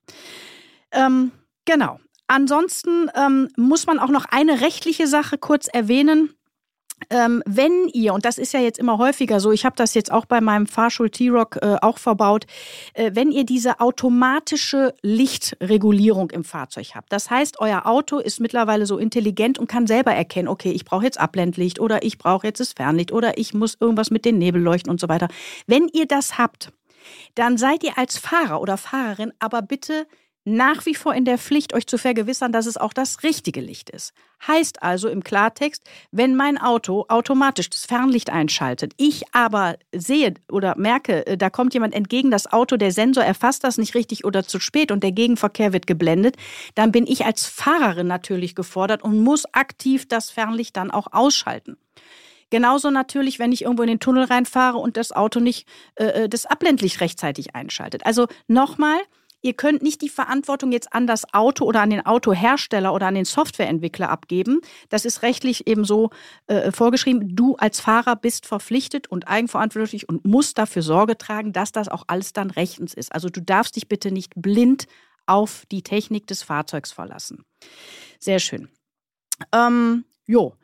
Ähm, 0.91 1.31
genau. 1.63 1.99
Ansonsten 2.27 3.09
ähm, 3.15 3.49
muss 3.55 3.85
man 3.85 3.99
auch 3.99 4.09
noch 4.09 4.25
eine 4.25 4.61
rechtliche 4.61 5.07
Sache 5.07 5.37
kurz 5.37 5.67
erwähnen. 5.67 6.33
Ähm, 7.09 7.43
wenn 7.45 7.87
ihr, 7.93 8.13
und 8.13 8.25
das 8.25 8.37
ist 8.37 8.53
ja 8.53 8.59
jetzt 8.59 8.79
immer 8.79 8.97
häufiger 8.97 9.39
so, 9.39 9.51
ich 9.51 9.65
habe 9.65 9.75
das 9.75 9.93
jetzt 9.93 10.11
auch 10.11 10.25
bei 10.25 10.41
meinem 10.41 10.65
Fahrschul 10.65 11.09
T-Rock 11.09 11.59
äh, 11.61 11.75
auch 11.81 11.97
verbaut, 11.97 12.45
äh, 12.93 13.11
wenn 13.13 13.31
ihr 13.31 13.45
diese 13.45 13.79
automatische 13.79 14.93
Lichtregulierung 15.01 16.31
im 16.31 16.43
Fahrzeug 16.43 16.91
habt. 16.95 17.11
Das 17.11 17.29
heißt, 17.29 17.59
euer 17.59 17.85
Auto 17.85 18.19
ist 18.19 18.39
mittlerweile 18.39 18.85
so 18.85 18.97
intelligent 18.97 19.59
und 19.59 19.67
kann 19.67 19.87
selber 19.87 20.13
erkennen, 20.13 20.47
okay, 20.47 20.71
ich 20.71 20.85
brauche 20.85 21.03
jetzt 21.03 21.19
Abblendlicht 21.19 21.79
oder 21.79 22.03
ich 22.03 22.17
brauche 22.17 22.47
jetzt 22.47 22.59
das 22.59 22.73
Fernlicht 22.73 23.11
oder 23.11 23.37
ich 23.37 23.53
muss 23.53 23.77
irgendwas 23.79 24.09
mit 24.09 24.25
den 24.25 24.37
Nebelleuchten 24.37 24.89
und 24.89 24.99
so 24.99 25.09
weiter. 25.09 25.27
Wenn 25.67 25.89
ihr 25.89 26.07
das 26.07 26.37
habt, 26.37 26.71
dann 27.35 27.57
seid 27.57 27.83
ihr 27.83 27.97
als 27.97 28.17
Fahrer 28.17 28.61
oder 28.61 28.77
Fahrerin 28.77 29.31
aber 29.39 29.61
bitte 29.61 30.07
nach 30.45 30.85
wie 30.85 30.93
vor 30.93 31.15
in 31.15 31.25
der 31.25 31.39
Pflicht, 31.39 31.73
euch 31.73 31.87
zu 31.87 31.97
vergewissern, 31.97 32.51
dass 32.51 32.67
es 32.67 32.77
auch 32.77 32.93
das 32.93 33.23
richtige 33.23 33.61
Licht 33.61 33.89
ist. 33.89 34.13
Heißt 34.47 34.83
also 34.83 35.09
im 35.09 35.23
Klartext, 35.23 35.83
wenn 36.11 36.35
mein 36.35 36.59
Auto 36.59 37.05
automatisch 37.09 37.69
das 37.69 37.85
Fernlicht 37.85 38.29
einschaltet, 38.29 38.93
ich 38.97 39.23
aber 39.33 39.77
sehe 39.91 40.35
oder 40.51 40.77
merke, 40.77 41.25
äh, 41.25 41.37
da 41.37 41.49
kommt 41.49 41.73
jemand 41.73 41.95
entgegen 41.95 42.29
das 42.29 42.51
Auto, 42.51 42.77
der 42.77 42.91
Sensor 42.91 43.23
erfasst 43.23 43.63
das 43.63 43.79
nicht 43.79 43.95
richtig 43.95 44.23
oder 44.23 44.43
zu 44.43 44.59
spät 44.59 44.91
und 44.91 45.03
der 45.03 45.11
Gegenverkehr 45.11 45.73
wird 45.73 45.87
geblendet, 45.87 46.37
dann 46.75 46.91
bin 46.91 47.07
ich 47.07 47.25
als 47.25 47.47
Fahrerin 47.47 48.07
natürlich 48.07 48.53
gefordert 48.53 49.03
und 49.03 49.19
muss 49.19 49.45
aktiv 49.53 50.07
das 50.07 50.29
Fernlicht 50.29 50.77
dann 50.77 50.91
auch 50.91 51.07
ausschalten. 51.11 51.77
Genauso 52.51 52.91
natürlich, 52.91 53.39
wenn 53.39 53.51
ich 53.51 53.63
irgendwo 53.63 53.81
in 53.81 53.89
den 53.89 53.99
Tunnel 53.99 54.25
reinfahre 54.25 54.77
und 54.77 54.97
das 54.97 55.11
Auto 55.11 55.39
nicht 55.39 55.67
äh, 55.95 56.05
äh 56.05 56.29
das 56.29 56.45
Abblendlicht 56.45 57.01
rechtzeitig 57.01 57.55
einschaltet. 57.55 58.05
Also 58.05 58.27
nochmal, 58.47 58.99
Ihr 59.45 59.53
könnt 59.53 59.83
nicht 59.83 60.01
die 60.01 60.09
Verantwortung 60.09 60.71
jetzt 60.71 60.91
an 60.91 61.05
das 61.05 61.31
Auto 61.31 61.65
oder 61.65 61.81
an 61.81 61.91
den 61.91 62.03
Autohersteller 62.03 62.91
oder 62.91 63.05
an 63.05 63.13
den 63.13 63.25
Softwareentwickler 63.25 64.09
abgeben. 64.09 64.59
Das 64.89 65.05
ist 65.05 65.21
rechtlich 65.21 65.67
eben 65.67 65.85
so 65.85 66.09
äh, 66.47 66.71
vorgeschrieben. 66.71 67.35
Du 67.35 67.55
als 67.57 67.79
Fahrer 67.79 68.15
bist 68.15 68.47
verpflichtet 68.47 69.05
und 69.05 69.27
eigenverantwortlich 69.27 70.09
und 70.09 70.25
musst 70.25 70.57
dafür 70.57 70.81
Sorge 70.81 71.15
tragen, 71.15 71.53
dass 71.53 71.71
das 71.71 71.89
auch 71.89 72.05
alles 72.07 72.33
dann 72.33 72.49
rechtens 72.49 72.95
ist. 72.95 73.13
Also 73.13 73.29
du 73.29 73.39
darfst 73.39 73.75
dich 73.75 73.87
bitte 73.87 74.09
nicht 74.09 74.33
blind 74.35 74.87
auf 75.27 75.67
die 75.69 75.83
Technik 75.83 76.25
des 76.25 76.41
Fahrzeugs 76.41 76.91
verlassen. 76.91 77.45
Sehr 78.17 78.39
schön. 78.39 78.67
Ähm, 79.51 80.05
jo. 80.25 80.55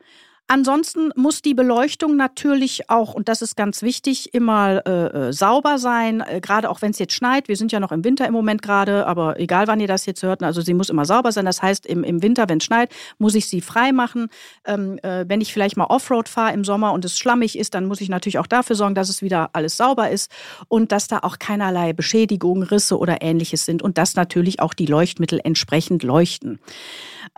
Ansonsten 0.52 1.12
muss 1.16 1.40
die 1.40 1.54
Beleuchtung 1.54 2.14
natürlich 2.14 2.90
auch, 2.90 3.14
und 3.14 3.30
das 3.30 3.40
ist 3.40 3.56
ganz 3.56 3.80
wichtig, 3.80 4.34
immer 4.34 4.86
äh, 4.86 5.28
äh, 5.28 5.32
sauber 5.32 5.78
sein, 5.78 6.20
äh, 6.20 6.42
gerade 6.42 6.68
auch 6.68 6.82
wenn 6.82 6.90
es 6.90 6.98
jetzt 6.98 7.14
schneit. 7.14 7.48
Wir 7.48 7.56
sind 7.56 7.72
ja 7.72 7.80
noch 7.80 7.90
im 7.90 8.04
Winter 8.04 8.26
im 8.26 8.34
Moment 8.34 8.60
gerade, 8.60 9.06
aber 9.06 9.40
egal 9.40 9.66
wann 9.66 9.80
ihr 9.80 9.88
das 9.88 10.04
jetzt 10.04 10.22
hört, 10.22 10.42
also 10.42 10.60
sie 10.60 10.74
muss 10.74 10.90
immer 10.90 11.06
sauber 11.06 11.32
sein. 11.32 11.46
Das 11.46 11.62
heißt, 11.62 11.86
im, 11.86 12.04
im 12.04 12.22
Winter, 12.22 12.50
wenn 12.50 12.58
es 12.58 12.64
schneit, 12.64 12.92
muss 13.16 13.34
ich 13.34 13.48
sie 13.48 13.62
frei 13.62 13.92
machen. 13.92 14.28
Ähm, 14.66 14.98
äh, 15.02 15.24
wenn 15.26 15.40
ich 15.40 15.54
vielleicht 15.54 15.78
mal 15.78 15.86
Offroad 15.86 16.28
fahre 16.28 16.52
im 16.52 16.64
Sommer 16.64 16.92
und 16.92 17.06
es 17.06 17.16
schlammig 17.16 17.56
ist, 17.58 17.72
dann 17.72 17.86
muss 17.86 18.02
ich 18.02 18.10
natürlich 18.10 18.38
auch 18.38 18.46
dafür 18.46 18.76
sorgen, 18.76 18.94
dass 18.94 19.08
es 19.08 19.22
wieder 19.22 19.48
alles 19.54 19.78
sauber 19.78 20.10
ist 20.10 20.30
und 20.68 20.92
dass 20.92 21.08
da 21.08 21.20
auch 21.20 21.38
keinerlei 21.38 21.94
Beschädigungen, 21.94 22.62
Risse 22.62 22.98
oder 22.98 23.22
ähnliches 23.22 23.64
sind 23.64 23.80
und 23.80 23.96
dass 23.96 24.16
natürlich 24.16 24.60
auch 24.60 24.74
die 24.74 24.84
Leuchtmittel 24.84 25.40
entsprechend 25.42 26.02
leuchten. 26.02 26.60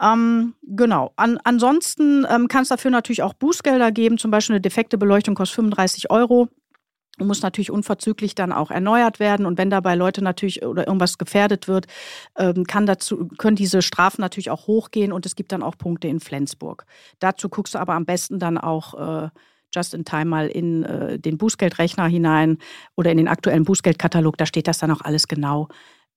Ähm, 0.03 0.55
genau. 0.63 1.13
An, 1.15 1.39
ansonsten 1.45 2.27
ähm, 2.29 2.49
kann 2.49 2.63
es 2.63 2.69
dafür 2.69 2.91
natürlich 2.91 3.04
auch 3.23 3.35
Bußgelder 3.35 3.93
geben. 3.93 4.19
Zum 4.19 4.31
Beispiel 4.31 4.55
eine 4.55 4.61
defekte 4.61 4.99
Beleuchtung 4.99 5.35
kostet 5.35 5.57
35 5.57 6.11
Euro 6.11 6.49
und 7.19 7.27
muss 7.27 7.43
natürlich 7.43 7.71
unverzüglich 7.71 8.35
dann 8.35 8.53
auch 8.53 8.71
erneuert 8.71 9.21
werden. 9.21 9.47
Und 9.47 9.59
wenn 9.59 9.71
dabei 9.71 9.95
Leute 9.95 10.23
natürlich 10.23 10.65
oder 10.65 10.87
irgendwas 10.87 11.19
gefährdet 11.19 11.69
wird, 11.69 11.87
ähm, 12.37 12.65
kann 12.65 12.87
dazu, 12.87 13.29
können 13.39 13.57
diese 13.57 13.83
Strafen 13.83 14.21
natürlich 14.21 14.51
auch 14.51 14.67
hochgehen 14.67 15.13
und 15.13 15.27
es 15.27 15.37
gibt 15.37 15.53
dann 15.53 15.63
auch 15.63 15.79
Punkte 15.79 16.09
in 16.09 16.21
Flensburg. 16.21 16.85
Dazu 17.21 17.49
guckst 17.49 17.75
du 17.75 17.79
aber 17.79 17.95
am 17.95 18.05
besten 18.05 18.39
dann 18.39 18.59
auch 18.59 19.25
äh, 19.25 19.29
just 19.73 19.95
in 19.95 20.05
time 20.05 20.27
mal 20.27 20.49
in 20.49 20.85
äh, 20.85 21.19
den 21.19 21.39
Bußgeldrechner 21.39 22.07
hinein 22.07 22.59
oder 22.97 23.11
in 23.11 23.19
den 23.19 23.29
aktuellen 23.29 23.65
Bußgeldkatalog. 23.65 24.37
Da 24.37 24.47
steht 24.47 24.69
das 24.69 24.79
dann 24.79 24.91
auch 24.91 25.01
alles 25.01 25.29
genau 25.29 25.69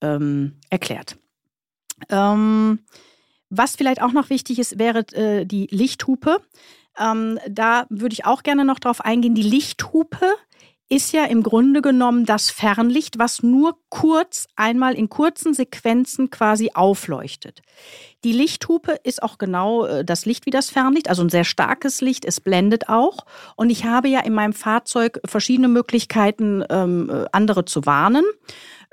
ähm, 0.01 0.59
erklärt. 0.69 1.17
Ähm, 2.09 2.79
was 3.49 3.75
vielleicht 3.75 4.01
auch 4.01 4.13
noch 4.13 4.29
wichtig 4.29 4.59
ist, 4.59 4.79
wäre 4.79 4.99
äh, 5.13 5.45
die 5.45 5.67
Lichthupe. 5.71 6.41
Ähm, 6.99 7.39
da 7.47 7.85
würde 7.89 8.13
ich 8.13 8.25
auch 8.25 8.43
gerne 8.43 8.65
noch 8.65 8.79
drauf 8.79 9.01
eingehen. 9.01 9.35
Die 9.35 9.43
Lichthupe 9.43 10.25
ist 10.89 11.11
ja 11.11 11.25
im 11.25 11.43
Grunde 11.43 11.81
genommen 11.81 12.25
das 12.25 12.49
Fernlicht, 12.49 13.19
was 13.19 13.43
nur 13.43 13.77
kurz 13.89 14.47
einmal 14.55 14.95
in 14.95 15.09
kurzen 15.09 15.53
Sequenzen 15.53 16.29
quasi 16.29 16.71
aufleuchtet. 16.73 17.61
Die 18.23 18.31
Lichthupe 18.31 18.97
ist 19.03 19.21
auch 19.21 19.37
genau 19.37 19.85
äh, 19.85 20.05
das 20.05 20.25
Licht 20.25 20.45
wie 20.45 20.49
das 20.49 20.69
Fernlicht, 20.69 21.09
also 21.09 21.23
ein 21.23 21.29
sehr 21.29 21.43
starkes 21.43 21.99
Licht. 22.01 22.23
Es 22.25 22.39
blendet 22.39 22.87
auch. 22.87 23.25
Und 23.57 23.69
ich 23.69 23.83
habe 23.83 24.07
ja 24.07 24.21
in 24.21 24.33
meinem 24.33 24.53
Fahrzeug 24.53 25.19
verschiedene 25.25 25.67
Möglichkeiten, 25.67 26.63
ähm, 26.69 27.09
äh, 27.09 27.25
andere 27.33 27.65
zu 27.65 27.85
warnen. 27.85 28.23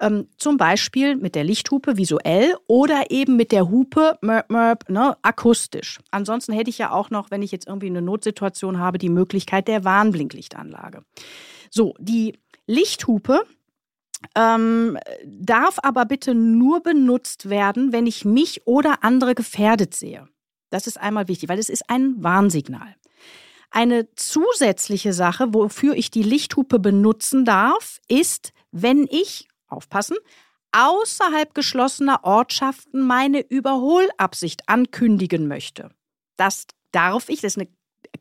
Ähm, 0.00 0.28
zum 0.38 0.56
Beispiel 0.56 1.16
mit 1.16 1.34
der 1.34 1.44
Lichthupe 1.44 1.96
visuell 1.96 2.56
oder 2.66 3.10
eben 3.10 3.36
mit 3.36 3.52
der 3.52 3.70
Hupe 3.70 4.18
mörp, 4.22 4.50
mörp, 4.50 4.88
ne, 4.88 5.16
akustisch. 5.22 6.00
Ansonsten 6.10 6.52
hätte 6.52 6.70
ich 6.70 6.78
ja 6.78 6.90
auch 6.90 7.10
noch, 7.10 7.30
wenn 7.30 7.42
ich 7.42 7.52
jetzt 7.52 7.68
irgendwie 7.68 7.86
eine 7.86 8.02
Notsituation 8.02 8.78
habe, 8.78 8.98
die 8.98 9.08
Möglichkeit 9.08 9.68
der 9.68 9.84
Warnblinklichtanlage. 9.84 11.04
So, 11.70 11.94
die 12.00 12.36
Lichthupe 12.66 13.42
ähm, 14.34 14.98
darf 15.24 15.78
aber 15.82 16.06
bitte 16.06 16.34
nur 16.34 16.82
benutzt 16.82 17.48
werden, 17.48 17.92
wenn 17.92 18.06
ich 18.06 18.24
mich 18.24 18.66
oder 18.66 19.04
andere 19.04 19.34
gefährdet 19.34 19.94
sehe. 19.94 20.26
Das 20.70 20.86
ist 20.86 21.00
einmal 21.00 21.28
wichtig, 21.28 21.48
weil 21.48 21.58
es 21.58 21.68
ist 21.68 21.88
ein 21.88 22.14
Warnsignal. 22.22 22.96
Eine 23.70 24.12
zusätzliche 24.14 25.12
Sache, 25.12 25.52
wofür 25.52 25.94
ich 25.94 26.10
die 26.10 26.22
Lichthupe 26.22 26.78
benutzen 26.78 27.44
darf, 27.44 28.00
ist, 28.08 28.52
wenn 28.70 29.06
ich 29.10 29.48
aufpassen, 29.68 30.16
außerhalb 30.72 31.54
geschlossener 31.54 32.24
Ortschaften 32.24 33.00
meine 33.00 33.40
Überholabsicht 33.40 34.68
ankündigen 34.68 35.46
möchte. 35.46 35.90
Das 36.36 36.66
darf 36.90 37.28
ich, 37.28 37.40
das 37.40 37.56
ist 37.56 37.58
eine 37.58 37.68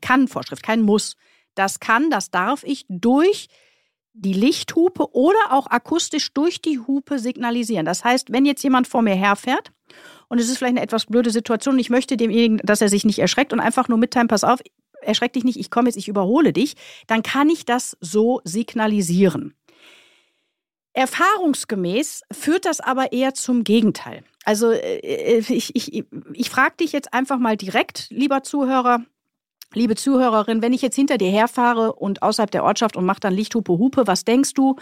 Kann-Vorschrift, 0.00 0.62
kein 0.62 0.82
Muss. 0.82 1.16
Das 1.54 1.80
kann, 1.80 2.10
das 2.10 2.30
darf 2.30 2.62
ich 2.64 2.86
durch 2.88 3.48
die 4.12 4.32
Lichthupe 4.32 5.12
oder 5.12 5.50
auch 5.50 5.66
akustisch 5.66 6.32
durch 6.32 6.62
die 6.62 6.78
Hupe 6.78 7.18
signalisieren. 7.18 7.84
Das 7.84 8.04
heißt, 8.04 8.32
wenn 8.32 8.46
jetzt 8.46 8.62
jemand 8.62 8.86
vor 8.86 9.02
mir 9.02 9.16
herfährt 9.16 9.72
und 10.28 10.38
es 10.38 10.48
ist 10.48 10.58
vielleicht 10.58 10.76
eine 10.76 10.82
etwas 10.82 11.06
blöde 11.06 11.30
Situation, 11.30 11.78
ich 11.78 11.90
möchte 11.90 12.16
demjenigen, 12.16 12.58
dass 12.58 12.80
er 12.80 12.88
sich 12.88 13.04
nicht 13.04 13.18
erschreckt 13.18 13.52
und 13.52 13.58
einfach 13.58 13.88
nur 13.88 13.98
mitteilen, 13.98 14.28
pass 14.28 14.44
auf, 14.44 14.60
erschreck 15.02 15.32
dich 15.32 15.42
nicht, 15.42 15.58
ich 15.58 15.70
komme 15.70 15.88
jetzt, 15.88 15.96
ich 15.96 16.06
überhole 16.06 16.52
dich, 16.52 16.74
dann 17.08 17.24
kann 17.24 17.50
ich 17.50 17.64
das 17.64 17.96
so 18.00 18.40
signalisieren. 18.44 19.54
Erfahrungsgemäß 20.94 22.22
führt 22.32 22.64
das 22.64 22.80
aber 22.80 23.12
eher 23.12 23.34
zum 23.34 23.64
Gegenteil. 23.64 24.24
Also 24.44 24.70
äh, 24.70 24.98
äh, 24.98 25.44
ich, 25.48 25.74
ich, 25.74 26.04
ich 26.32 26.50
frage 26.50 26.76
dich 26.80 26.92
jetzt 26.92 27.12
einfach 27.12 27.38
mal 27.38 27.56
direkt, 27.56 28.06
lieber 28.10 28.42
Zuhörer, 28.42 29.00
liebe 29.74 29.96
Zuhörerin, 29.96 30.62
wenn 30.62 30.72
ich 30.72 30.82
jetzt 30.82 30.94
hinter 30.94 31.18
dir 31.18 31.30
herfahre 31.30 31.94
und 31.94 32.22
außerhalb 32.22 32.50
der 32.50 32.64
Ortschaft 32.64 32.96
und 32.96 33.04
mache 33.04 33.20
dann 33.20 33.34
Lichthupe 33.34 33.72
Hupe, 33.72 34.06
was 34.06 34.24
denkst 34.24 34.54
du? 34.54 34.76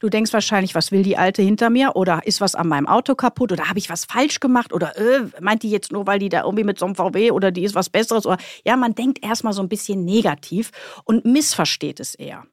Du 0.00 0.08
denkst 0.08 0.32
wahrscheinlich, 0.32 0.74
was 0.74 0.90
will 0.90 1.02
die 1.02 1.16
Alte 1.16 1.42
hinter 1.42 1.70
mir? 1.70 1.96
Oder 1.96 2.26
ist 2.26 2.40
was 2.40 2.54
an 2.54 2.68
meinem 2.68 2.86
Auto 2.86 3.14
kaputt? 3.14 3.52
Oder 3.52 3.68
habe 3.68 3.78
ich 3.78 3.90
was 3.90 4.06
falsch 4.06 4.40
gemacht? 4.40 4.72
Oder 4.72 4.96
äh, 4.96 5.26
meint 5.40 5.62
die 5.62 5.70
jetzt 5.70 5.92
nur, 5.92 6.06
weil 6.06 6.18
die 6.18 6.28
da 6.30 6.44
irgendwie 6.44 6.64
mit 6.64 6.78
so 6.78 6.86
einem 6.86 6.94
VW 6.94 7.30
oder 7.30 7.50
die 7.50 7.64
ist 7.64 7.74
was 7.74 7.90
Besseres? 7.90 8.26
Oder 8.26 8.38
ja, 8.64 8.76
man 8.76 8.94
denkt 8.94 9.22
erstmal 9.24 9.52
so 9.52 9.62
ein 9.62 9.68
bisschen 9.68 10.04
negativ 10.04 10.70
und 11.04 11.24
missversteht 11.24 12.00
es 12.00 12.14
eher. 12.14 12.44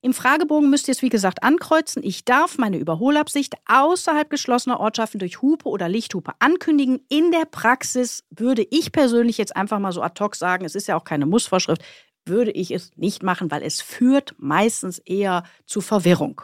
Im 0.00 0.14
Fragebogen 0.14 0.70
müsst 0.70 0.86
ihr 0.86 0.92
es 0.92 1.02
wie 1.02 1.08
gesagt 1.08 1.42
ankreuzen. 1.42 2.04
Ich 2.04 2.24
darf 2.24 2.56
meine 2.56 2.78
Überholabsicht 2.78 3.56
außerhalb 3.66 4.30
geschlossener 4.30 4.78
Ortschaften 4.78 5.18
durch 5.18 5.42
Hupe 5.42 5.68
oder 5.68 5.88
Lichthupe 5.88 6.32
ankündigen. 6.38 7.00
In 7.08 7.32
der 7.32 7.46
Praxis 7.46 8.24
würde 8.30 8.64
ich 8.70 8.92
persönlich 8.92 9.38
jetzt 9.38 9.56
einfach 9.56 9.80
mal 9.80 9.92
so 9.92 10.00
ad 10.02 10.22
hoc 10.22 10.36
sagen, 10.36 10.64
es 10.64 10.76
ist 10.76 10.86
ja 10.86 10.96
auch 10.96 11.04
keine 11.04 11.26
Mussvorschrift, 11.26 11.82
würde 12.24 12.52
ich 12.52 12.70
es 12.70 12.92
nicht 12.96 13.24
machen, 13.24 13.50
weil 13.50 13.62
es 13.62 13.80
führt 13.80 14.34
meistens 14.38 14.98
eher 15.00 15.42
zu 15.66 15.80
Verwirrung. 15.80 16.42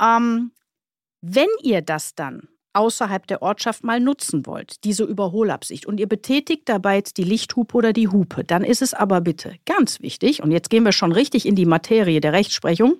Ähm, 0.00 0.52
Wenn 1.20 1.48
ihr 1.62 1.82
das 1.82 2.14
dann 2.14 2.48
außerhalb 2.74 3.26
der 3.26 3.42
Ortschaft 3.42 3.84
mal 3.84 4.00
nutzen 4.00 4.46
wollt, 4.46 4.84
diese 4.84 5.04
Überholabsicht, 5.04 5.86
und 5.86 5.98
ihr 5.98 6.08
betätigt 6.08 6.68
dabei 6.68 6.96
jetzt 6.96 7.16
die 7.16 7.24
Lichthupe 7.24 7.76
oder 7.76 7.92
die 7.92 8.08
Hupe, 8.08 8.44
dann 8.44 8.64
ist 8.64 8.82
es 8.82 8.94
aber 8.94 9.20
bitte 9.20 9.56
ganz 9.64 10.00
wichtig, 10.00 10.42
und 10.42 10.50
jetzt 10.50 10.70
gehen 10.70 10.84
wir 10.84 10.92
schon 10.92 11.12
richtig 11.12 11.46
in 11.46 11.54
die 11.54 11.66
Materie 11.66 12.20
der 12.20 12.32
Rechtsprechung, 12.32 12.96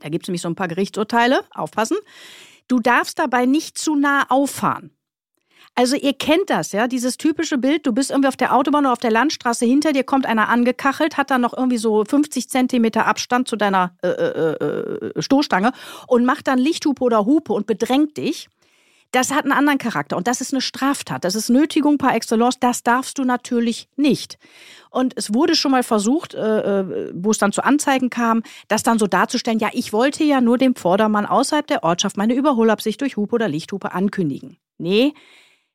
da 0.00 0.08
gibt 0.08 0.24
es 0.24 0.28
nämlich 0.28 0.42
so 0.42 0.48
ein 0.48 0.56
paar 0.56 0.68
Gerichtsurteile, 0.68 1.44
aufpassen, 1.54 1.96
du 2.68 2.80
darfst 2.80 3.18
dabei 3.18 3.46
nicht 3.46 3.78
zu 3.78 3.94
nah 3.94 4.26
auffahren. 4.28 4.90
Also 5.78 5.94
ihr 5.94 6.14
kennt 6.14 6.48
das, 6.48 6.72
ja, 6.72 6.88
dieses 6.88 7.18
typische 7.18 7.58
Bild, 7.58 7.86
du 7.86 7.92
bist 7.92 8.10
irgendwie 8.10 8.28
auf 8.28 8.36
der 8.38 8.54
Autobahn 8.54 8.86
oder 8.86 8.94
auf 8.94 8.98
der 8.98 9.10
Landstraße, 9.10 9.66
hinter 9.66 9.92
dir 9.92 10.04
kommt 10.04 10.24
einer 10.24 10.48
angekachelt, 10.48 11.18
hat 11.18 11.30
dann 11.30 11.42
noch 11.42 11.54
irgendwie 11.54 11.76
so 11.76 12.02
50 12.02 12.48
Zentimeter 12.48 13.06
Abstand 13.06 13.46
zu 13.46 13.56
deiner 13.56 13.94
äh, 14.02 14.08
äh, 14.08 14.52
äh, 14.52 15.22
Stoßstange 15.22 15.72
und 16.06 16.24
macht 16.24 16.48
dann 16.48 16.58
Lichthupe 16.58 17.04
oder 17.04 17.26
Hupe 17.26 17.52
und 17.52 17.66
bedrängt 17.66 18.16
dich. 18.16 18.48
Das 19.12 19.32
hat 19.32 19.44
einen 19.44 19.52
anderen 19.52 19.78
Charakter 19.78 20.16
und 20.16 20.26
das 20.26 20.40
ist 20.40 20.52
eine 20.52 20.60
Straftat. 20.60 21.24
Das 21.24 21.34
ist 21.34 21.48
Nötigung 21.48 21.98
par 21.98 22.14
excellence. 22.14 22.58
Das 22.60 22.82
darfst 22.82 23.18
du 23.18 23.24
natürlich 23.24 23.88
nicht. 23.96 24.38
Und 24.90 25.14
es 25.16 25.32
wurde 25.32 25.54
schon 25.54 25.70
mal 25.70 25.82
versucht, 25.82 26.34
äh, 26.34 26.80
äh, 26.80 27.12
wo 27.14 27.30
es 27.30 27.38
dann 27.38 27.52
zu 27.52 27.64
Anzeigen 27.64 28.10
kam, 28.10 28.42
das 28.68 28.82
dann 28.82 28.98
so 28.98 29.06
darzustellen, 29.06 29.58
ja, 29.58 29.70
ich 29.72 29.92
wollte 29.92 30.24
ja 30.24 30.40
nur 30.40 30.58
dem 30.58 30.74
Vordermann 30.74 31.26
außerhalb 31.26 31.66
der 31.66 31.84
Ortschaft 31.84 32.16
meine 32.16 32.34
Überholabsicht 32.34 33.00
durch 33.00 33.16
Hupe 33.16 33.36
oder 33.36 33.48
Lichthupe 33.48 33.92
ankündigen. 33.92 34.58
Nee, 34.78 35.14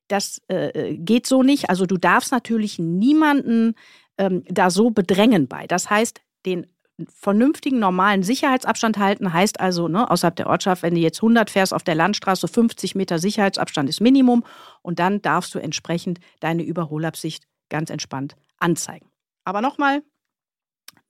das 0.07 0.41
äh, 0.49 0.69
äh, 0.69 0.97
geht 0.97 1.25
so 1.25 1.43
nicht. 1.43 1.69
Also 1.69 1.85
du 1.85 1.97
darfst 1.97 2.31
natürlich 2.31 2.79
niemanden 2.79 3.75
ähm, 4.17 4.43
da 4.47 4.69
so 4.69 4.91
bedrängen 4.91 5.47
bei. 5.47 5.67
Das 5.67 5.89
heißt, 5.89 6.21
den 6.45 6.67
vernünftigen, 7.07 7.79
normalen 7.79 8.23
Sicherheitsabstand 8.23 8.97
halten, 8.97 9.33
heißt 9.33 9.59
also 9.59 9.87
ne, 9.87 10.09
außerhalb 10.09 10.35
der 10.35 10.47
Ortschaft, 10.47 10.83
wenn 10.83 10.95
du 10.95 11.01
jetzt 11.01 11.19
100 11.19 11.49
fährst 11.49 11.73
auf 11.73 11.83
der 11.83 11.95
Landstraße, 11.95 12.47
50 12.47 12.95
Meter 12.95 13.19
Sicherheitsabstand 13.19 13.89
ist 13.89 14.01
Minimum. 14.01 14.43
Und 14.81 14.99
dann 14.99 15.21
darfst 15.21 15.53
du 15.55 15.59
entsprechend 15.59 16.19
deine 16.39 16.63
Überholabsicht 16.63 17.47
ganz 17.69 17.89
entspannt 17.89 18.35
anzeigen. 18.59 19.09
Aber 19.43 19.61
nochmal, 19.61 20.03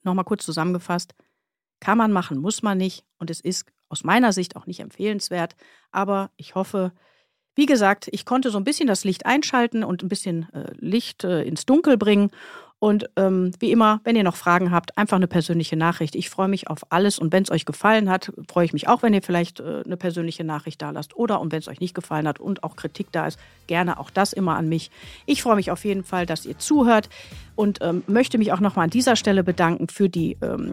nochmal 0.04 0.26
kurz 0.26 0.46
zusammengefasst, 0.46 1.14
kann 1.80 1.98
man 1.98 2.12
machen, 2.12 2.40
muss 2.40 2.62
man 2.62 2.78
nicht. 2.78 3.04
Und 3.18 3.30
es 3.30 3.42
ist 3.42 3.66
aus 3.90 4.04
meiner 4.04 4.32
Sicht 4.32 4.56
auch 4.56 4.68
nicht 4.68 4.80
empfehlenswert, 4.80 5.56
aber 5.92 6.32
ich 6.38 6.56
hoffe, 6.56 6.94
wie 7.56 7.66
gesagt, 7.66 8.08
ich 8.12 8.26
konnte 8.26 8.50
so 8.50 8.58
ein 8.58 8.64
bisschen 8.64 8.88
das 8.88 9.04
Licht 9.04 9.26
einschalten 9.26 9.84
und 9.84 10.04
ein 10.04 10.08
bisschen 10.08 10.52
äh, 10.54 10.72
Licht 10.78 11.24
äh, 11.24 11.44
ins 11.44 11.66
Dunkel 11.66 11.98
bringen. 11.98 12.32
Und 12.82 13.12
ähm, 13.16 13.52
wie 13.60 13.72
immer, 13.72 14.02
wenn 14.06 14.16
ihr 14.16 14.24
noch 14.24 14.36
Fragen 14.36 14.72
habt, 14.72 14.98
einfach 14.98 15.18
eine 15.18 15.28
persönliche 15.28 15.78
Nachricht. 15.78 16.16
Ich 16.16 16.32
freue 16.32 16.48
mich 16.48 16.68
auf 16.68 16.80
alles 16.90 17.20
und 17.20 17.32
wenn 17.32 17.44
es 17.44 17.52
euch 17.52 17.66
gefallen 17.66 18.10
hat, 18.10 18.34
freue 18.50 18.66
ich 18.66 18.74
mich 18.74 18.88
auch, 18.88 19.04
wenn 19.04 19.14
ihr 19.14 19.22
vielleicht 19.22 19.60
äh, 19.60 19.84
eine 19.86 19.98
persönliche 19.98 20.44
Nachricht 20.44 20.82
da 20.82 20.90
lasst. 20.90 21.16
Oder 21.16 21.42
und 21.42 21.52
wenn 21.52 21.60
es 21.60 21.68
euch 21.68 21.80
nicht 21.80 21.94
gefallen 21.94 22.28
hat 22.28 22.40
und 22.40 22.64
auch 22.64 22.76
Kritik 22.76 23.12
da 23.12 23.28
ist, 23.28 23.38
gerne 23.68 24.00
auch 24.00 24.10
das 24.10 24.34
immer 24.34 24.56
an 24.56 24.68
mich. 24.68 24.90
Ich 25.28 25.44
freue 25.44 25.58
mich 25.58 25.70
auf 25.70 25.86
jeden 25.86 26.04
Fall, 26.04 26.26
dass 26.26 26.44
ihr 26.48 26.58
zuhört 26.58 27.10
und 27.54 27.78
ähm, 27.84 28.02
möchte 28.08 28.40
mich 28.40 28.52
auch 28.52 28.60
nochmal 28.60 28.86
an 28.86 28.90
dieser 28.90 29.16
Stelle 29.16 29.44
bedanken 29.44 29.88
für 29.88 30.10
die 30.10 30.38
ähm, 30.42 30.72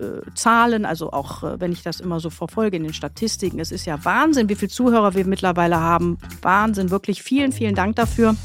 äh, 0.00 0.34
Zahlen. 0.34 0.86
Also 0.86 1.12
auch, 1.12 1.42
äh, 1.42 1.60
wenn 1.60 1.72
ich 1.72 1.82
das 1.82 2.00
immer 2.00 2.18
so 2.18 2.30
verfolge 2.30 2.78
in 2.78 2.84
den 2.84 2.94
Statistiken. 2.94 3.60
Es 3.60 3.72
ist 3.72 3.84
ja 3.84 4.02
Wahnsinn, 4.06 4.48
wie 4.48 4.54
viele 4.54 4.70
Zuhörer 4.70 5.12
wir 5.12 5.26
mittlerweile 5.26 5.78
haben. 5.78 6.16
Wahnsinn, 6.40 6.88
wirklich 6.88 7.22
vielen, 7.22 7.52
vielen 7.52 7.74
Dank 7.74 7.96
dafür. 7.96 8.36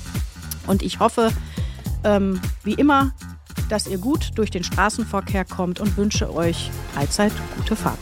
Und 0.67 0.83
ich 0.83 0.99
hoffe, 0.99 1.31
ähm, 2.03 2.39
wie 2.63 2.73
immer, 2.73 3.11
dass 3.69 3.87
ihr 3.87 3.97
gut 3.97 4.31
durch 4.35 4.51
den 4.51 4.63
Straßenverkehr 4.63 5.45
kommt 5.45 5.79
und 5.79 5.97
wünsche 5.97 6.33
euch 6.33 6.69
allzeit 6.95 7.33
gute 7.57 7.75
Fahrt. 7.75 7.99